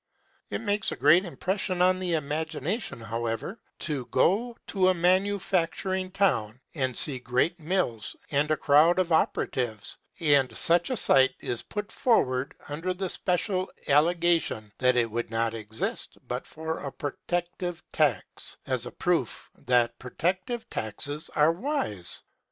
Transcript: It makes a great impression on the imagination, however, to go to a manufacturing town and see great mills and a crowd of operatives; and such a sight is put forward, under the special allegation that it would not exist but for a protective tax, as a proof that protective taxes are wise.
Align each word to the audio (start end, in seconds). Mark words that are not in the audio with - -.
It 0.49 0.61
makes 0.61 0.91
a 0.91 0.95
great 0.95 1.25
impression 1.25 1.79
on 1.79 1.99
the 1.99 2.15
imagination, 2.15 2.99
however, 3.01 3.59
to 3.81 4.07
go 4.07 4.57
to 4.65 4.89
a 4.89 4.95
manufacturing 4.95 6.09
town 6.09 6.59
and 6.73 6.97
see 6.97 7.19
great 7.19 7.59
mills 7.59 8.15
and 8.31 8.49
a 8.49 8.57
crowd 8.57 8.97
of 8.97 9.11
operatives; 9.11 9.99
and 10.19 10.57
such 10.57 10.89
a 10.89 10.97
sight 10.97 11.35
is 11.39 11.61
put 11.61 11.91
forward, 11.91 12.55
under 12.67 12.95
the 12.95 13.09
special 13.09 13.71
allegation 13.87 14.73
that 14.79 14.95
it 14.95 15.11
would 15.11 15.29
not 15.29 15.53
exist 15.53 16.17
but 16.27 16.47
for 16.47 16.79
a 16.79 16.91
protective 16.91 17.83
tax, 17.91 18.57
as 18.65 18.87
a 18.87 18.91
proof 18.91 19.51
that 19.67 19.99
protective 19.99 20.67
taxes 20.71 21.29
are 21.35 21.51
wise. 21.51 22.23